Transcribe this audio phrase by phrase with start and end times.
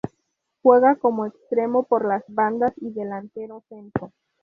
[0.63, 4.13] Juega como extremo por las bandas y Delantero centro.